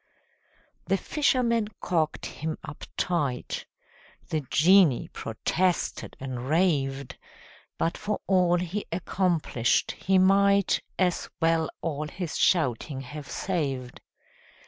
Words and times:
The 0.87 0.97
fisherman 0.97 1.67
corked 1.79 2.25
him 2.25 2.57
up 2.63 2.85
tight: 2.97 3.67
The 4.29 4.41
genie 4.49 5.09
protested 5.13 6.15
and 6.19 6.49
raved, 6.49 7.19
But 7.77 7.97
for 7.99 8.19
all 8.25 8.57
he 8.57 8.87
accomplished, 8.91 9.91
he 9.91 10.17
might 10.17 10.81
As 10.97 11.29
well 11.39 11.69
all 11.81 12.07
his 12.07 12.35
shouting 12.35 13.01
have 13.01 13.29
saved. 13.29 14.01